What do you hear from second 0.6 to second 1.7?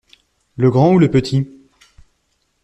grand ou le petit?